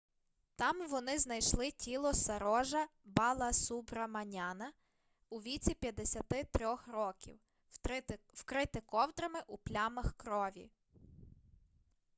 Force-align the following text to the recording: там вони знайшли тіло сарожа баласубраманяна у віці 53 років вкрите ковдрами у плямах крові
там 0.55 0.87
вони 0.89 1.19
знайшли 1.19 1.71
тіло 1.71 2.13
сарожа 2.13 2.87
баласубраманяна 3.05 4.71
у 5.29 5.41
віці 5.41 5.73
53 5.73 6.47
років 6.87 7.39
вкрите 8.33 8.81
ковдрами 8.81 9.39
у 9.47 9.57
плямах 9.57 10.13
крові 10.13 10.69